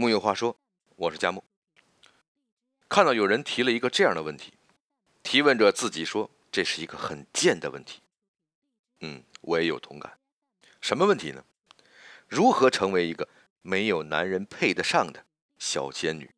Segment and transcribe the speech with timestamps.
[0.00, 0.56] 木有话说，
[0.96, 1.44] 我是佳木。
[2.88, 4.54] 看到有人提了一个这样的问题，
[5.22, 8.00] 提问者自己说这是一个很贱的问题。
[9.00, 10.10] 嗯，我也有同感。
[10.80, 11.44] 什么问题呢？
[12.26, 13.28] 如何成为一个
[13.60, 15.22] 没有男人配得上的
[15.58, 16.30] 小仙女？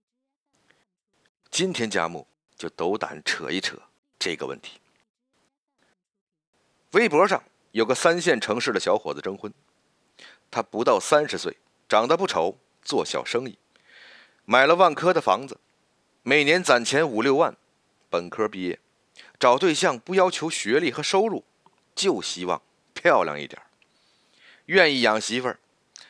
[1.48, 2.26] 今天佳木
[2.56, 3.80] 就斗胆扯一扯
[4.18, 4.80] 这个问题。
[6.90, 7.40] 微博上
[7.70, 9.54] 有个三线城市的小伙子征婚，
[10.50, 11.56] 他不到三十岁，
[11.88, 12.58] 长得不丑。
[12.84, 13.58] 做小生意，
[14.44, 15.58] 买了万科的房子，
[16.22, 17.56] 每年攒钱五六万，
[18.10, 18.78] 本科毕业，
[19.38, 21.44] 找对象不要求学历和收入，
[21.94, 22.60] 就希望
[22.92, 23.60] 漂亮一点，
[24.66, 25.58] 愿意养媳妇儿，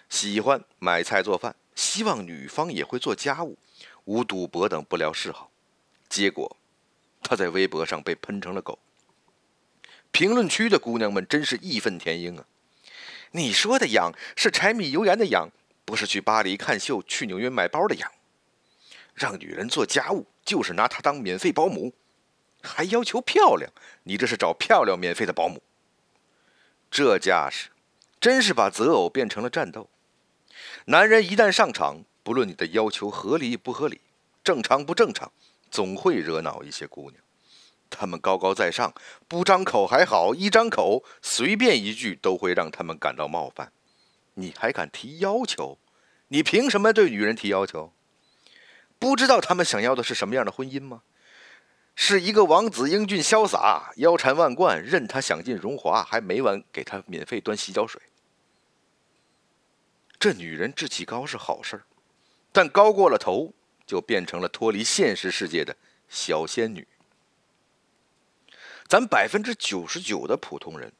[0.08, 3.58] 喜欢买菜做饭，希望女方也会做家务，
[4.04, 5.50] 无赌博等不良嗜好。
[6.08, 6.56] 结果，
[7.22, 8.78] 他在微博上被喷成了狗。
[10.10, 12.44] 评论区的姑娘们真是义愤填膺啊！
[13.30, 15.48] 你说的养是柴米油盐的养。
[15.84, 18.10] 不是去巴黎看秀、去纽约买包的养，
[19.14, 21.94] 让女人做家务就是拿她当免费保姆，
[22.62, 23.70] 还要求漂亮，
[24.04, 25.62] 你这是找漂亮免费的保姆。
[26.90, 27.70] 这架势，
[28.20, 29.88] 真是把择偶变成了战斗。
[30.86, 34.00] 男人一旦上场，不论你的要求合理不合理、
[34.44, 35.32] 正常不正常，
[35.70, 37.22] 总会惹恼一些姑娘。
[37.88, 38.94] 他们高高在上，
[39.28, 43.72] 不张口还好，一张口，随便一句都会让他们感到冒犯。
[44.34, 45.78] 你还敢提要求？
[46.28, 47.92] 你凭什么对女人提要求？
[48.98, 51.02] 不知道他们想要的是什么样的婚姻吗？
[51.94, 58.00] 是一个王子英俊潇洒、腰缠万贯，任他享尽荣华，还每晚给他免费端洗脚水。
[60.18, 61.84] 这女人志气高是好事儿，
[62.50, 63.52] 但高过了头，
[63.84, 65.76] 就变成了脱离现实世界的
[66.08, 66.86] 小仙女。
[68.86, 70.92] 咱百分之九十九的普通人，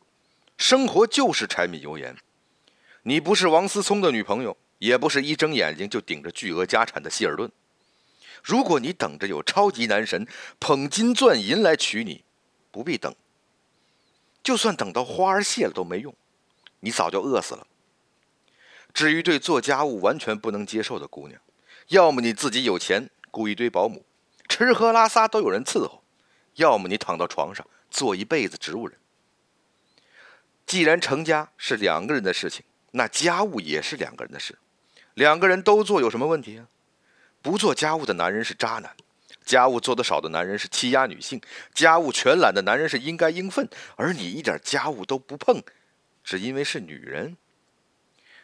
[0.58, 2.14] 生活就是柴米油盐。
[3.04, 7.50] 你不是王思聪的女朋友，也不是一睁眼睛就顶着巨额家产的希尔顿。
[8.44, 10.26] 如果你等着有超级男神
[10.60, 12.24] 捧金钻银来娶你，
[12.70, 13.12] 不必等。
[14.42, 16.14] 就算等到花儿谢了都没用，
[16.80, 17.66] 你早就饿死了。
[18.94, 21.40] 至于对做家务完全不能接受的姑娘，
[21.88, 24.04] 要么你自己有钱雇一堆保姆，
[24.48, 26.02] 吃喝拉撒都有人伺候；
[26.54, 28.96] 要么你躺到床上做一辈子植物人。
[30.66, 32.64] 既然成家是两个人的事情。
[32.92, 34.58] 那家务也是两个人的事，
[35.14, 36.68] 两个人都做有什么问题啊？
[37.42, 38.94] 不做家务的男人是渣男，
[39.44, 41.40] 家务做得少的男人是欺压女性，
[41.74, 45.62] 家务全揽的男人是应该应分，而你一点家务都不碰，
[46.22, 47.36] 只因为是女人。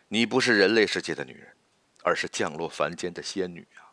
[0.08, 1.54] 你不是人类世界的女人，
[2.02, 3.92] 而是降落凡间的仙女啊！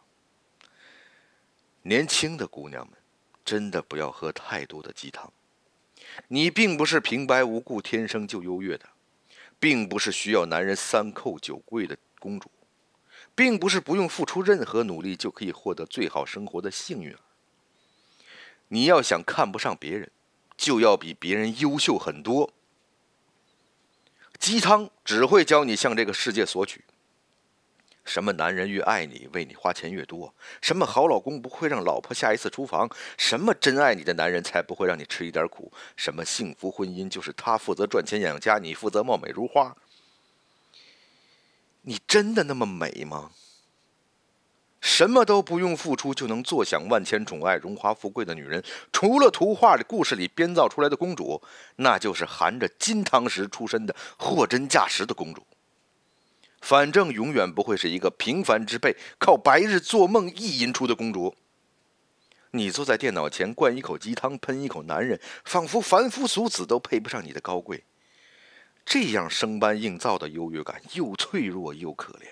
[1.81, 2.97] 年轻的姑娘们，
[3.43, 5.31] 真的不要喝太多的鸡汤。
[6.29, 8.87] 你并不是平白无故天生就优越的。
[9.65, 12.51] 并不是需要男人三叩九跪的公主，
[13.33, 17.17] 并不是不用付出任何努力就可以获得最好生活的幸运儿。
[18.67, 20.11] 你要想看不上别人，
[20.55, 22.53] 就要比别人优秀很多。
[24.37, 26.85] 鸡汤只会教你向这个世界索取。
[28.05, 30.33] 什么男人越爱你，为你花钱越多？
[30.61, 32.89] 什么好老公不会让老婆下一次厨房？
[33.17, 35.71] 什么真爱你的男人才不会让你吃一点苦？
[35.97, 39.75] 什么幸福婚姻就是他负责赚钱养家，你负责貌美如花？
[41.81, 43.31] 你真的那么美吗？
[44.81, 51.41] 什么都不用付出就能坐享万千宠爱、荣华富贵的女人，除了图画的故事里编造出来的公主，
[51.77, 55.43] 那就是含着金汤匙出身的货真价实的公主。
[56.65, 61.35] 反正永远不会是一个平凡之辈靠白日做梦意淫出的公主。
[62.49, 67.83] 你坐在电脑前灌一口鸡汤，喷一口男人，仿佛凡夫俗子都配不上你的高贵。
[68.83, 72.29] 这样生搬硬造的优越感，又脆弱又可怜。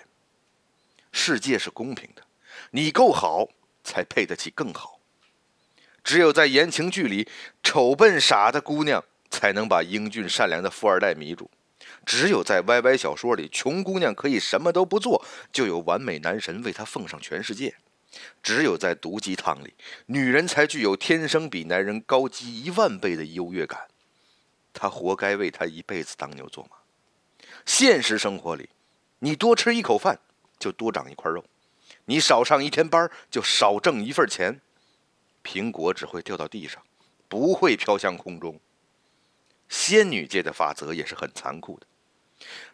[1.11, 2.23] 世界是公平的，
[2.71, 3.49] 你够好
[3.83, 4.99] 才配得起更好。
[6.03, 7.29] 只有在言情剧里，
[7.61, 11.51] 丑笨傻的姑娘才能把英俊善良的富二代迷住。
[12.05, 17.75] 只有在 YY 小说里，穷姑娘可以什么都不做，就有完美男神为她奉上全世界。
[18.43, 19.73] 只有在毒鸡汤里，
[20.05, 23.87] 女人才具有天生比男人高级一万倍的优越感。
[24.71, 26.77] 她活该为他一辈子当牛做马。
[27.65, 28.69] 现实生活里，
[29.19, 30.19] 你多吃一口饭
[30.59, 31.43] 就多长一块肉，
[32.05, 34.61] 你少上一天班就少挣一份钱。
[35.43, 36.83] 苹果只会掉到地上，
[37.27, 38.59] 不会飘向空中。
[39.69, 41.87] 仙女界的法则也是很残酷的。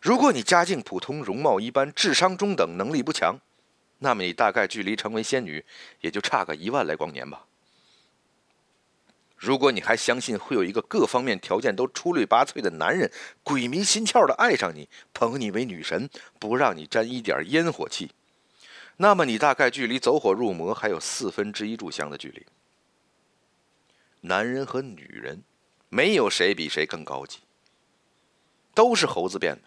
[0.02, 3.40] 如果你家境普通、容貌一般、智商中等、能力不强，
[4.00, 5.64] 那么你大概距离成为仙女
[6.02, 7.46] 也就差个一万来光年吧。
[9.36, 13.10] 如果你还相信会有一个各方面条件都出类拔萃的男人
[13.42, 16.10] 鬼迷心窍的爱上你，捧你为女神，
[16.40, 18.12] 不让你沾一点烟火气，
[18.98, 22.46] 那么你大概距离走火入魔还有四分之一炷香的距离。
[24.22, 25.44] 男人和女人，
[25.88, 27.40] 没有谁比谁更高级，
[28.74, 29.62] 都是猴子变的。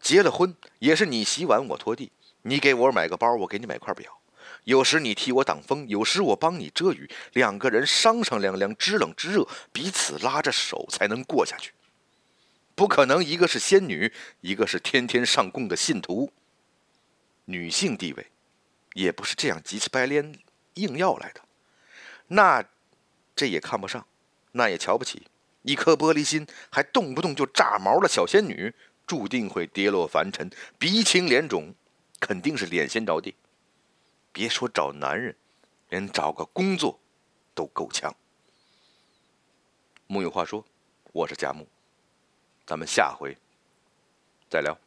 [0.00, 2.12] 结了婚也是你洗碗我拖地，
[2.42, 4.20] 你给我买个包，我给你买块表。
[4.64, 11.72] 有时你替我挡风，有时我帮你遮雨，两个人商商量量，知冷知热，彼此拉着手才能过下去。
[12.74, 16.32] 不可能，一个是仙女，一个是天天上供的信徒。
[17.46, 18.30] 女性地位，
[18.92, 20.38] 也不是这样急赤白脸
[20.74, 21.40] 硬要来的。
[22.28, 22.64] 那，
[23.34, 24.06] 这也看不上，
[24.52, 25.26] 那也瞧不起。
[25.62, 28.74] 一颗玻璃心，还动不动就炸毛的小仙女，
[29.06, 31.74] 注定会跌落凡尘，鼻青脸肿，
[32.20, 33.34] 肯定是脸先着地。
[34.32, 35.36] 别说找男人，
[35.88, 37.00] 连找个工作
[37.54, 38.14] 都够呛。
[40.06, 40.64] 木有话说，
[41.12, 41.66] 我是佳木，
[42.64, 43.36] 咱们下回
[44.48, 44.78] 再聊。